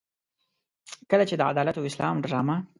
کله 1.11 1.23
چې 1.29 1.35
د 1.37 1.41
عدالت 1.51 1.75
او 1.77 1.85
اسلام 1.89 2.15
ډرامه. 2.25 2.55